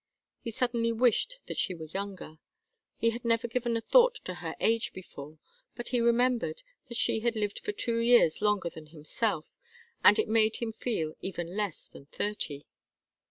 He 0.41 0.49
suddenly 0.49 0.91
wished 0.91 1.37
that 1.45 1.57
she 1.59 1.75
were 1.75 1.85
younger. 1.85 2.39
He 2.97 3.11
had 3.11 3.23
never 3.23 3.47
given 3.47 3.77
a 3.77 3.81
thought 3.81 4.15
to 4.25 4.33
her 4.41 4.55
age 4.59 4.93
before, 4.93 5.37
but 5.75 5.89
he 5.89 5.99
remembered 6.01 6.63
that 6.87 6.97
she 6.97 7.19
had 7.19 7.35
lived 7.35 7.59
for 7.59 7.71
two 7.71 7.99
years 7.99 8.41
longer 8.41 8.71
than 8.71 8.87
himself, 8.87 9.45
and 10.03 10.17
it 10.17 10.27
made 10.27 10.55
him 10.55 10.73
feel 10.73 11.13
even 11.21 11.55
less 11.55 11.85
than 11.85 12.07
thirty. 12.07 12.65